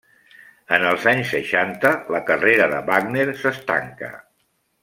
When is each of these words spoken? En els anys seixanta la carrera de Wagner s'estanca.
En 0.77 0.85
els 0.91 1.05
anys 1.11 1.29
seixanta 1.35 1.93
la 2.17 2.23
carrera 2.33 2.71
de 2.75 2.83
Wagner 2.91 3.29
s'estanca. 3.45 4.15